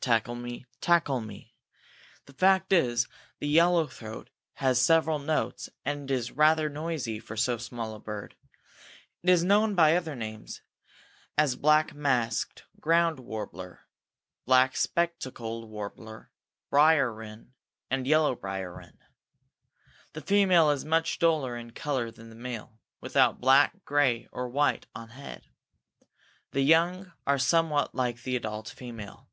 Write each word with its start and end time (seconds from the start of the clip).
tackle 0.00 0.36
me! 0.36 0.64
tackle 0.80 1.20
me!_ 1.20 1.50
The 2.26 2.32
fact 2.32 2.72
is, 2.72 3.08
the 3.40 3.48
yellow 3.48 3.88
throat 3.88 4.30
has 4.54 4.80
several 4.80 5.18
notes 5.18 5.68
and 5.84 6.08
is 6.12 6.30
rather 6.30 6.68
noisy 6.68 7.18
for 7.18 7.36
so 7.36 7.58
small 7.58 7.92
a 7.92 7.98
bird. 7.98 8.36
It 9.24 9.30
is 9.30 9.42
known 9.42 9.74
by 9.74 9.96
other 9.96 10.14
names, 10.14 10.60
as 11.36 11.56
black 11.56 11.92
masked 11.92 12.62
ground 12.78 13.18
warbler, 13.18 13.88
black 14.44 14.76
spectacled 14.76 15.68
warbler, 15.68 16.30
brier 16.70 17.12
wren, 17.12 17.52
and 17.90 18.06
yellow 18.06 18.36
brier 18.36 18.76
wren. 18.76 19.00
The 20.12 20.20
female 20.20 20.70
is 20.70 20.84
much 20.84 21.18
duller 21.18 21.56
in 21.56 21.72
color 21.72 22.12
than 22.12 22.28
the 22.30 22.36
male, 22.36 22.78
without 23.00 23.40
black, 23.40 23.84
gray, 23.84 24.28
or 24.30 24.48
white 24.48 24.86
on 24.94 25.08
head. 25.08 25.48
The 26.52 26.62
young 26.62 27.10
are 27.26 27.38
somewhat 27.38 27.92
like 27.92 28.22
the 28.22 28.36
adult 28.36 28.68
female. 28.68 29.24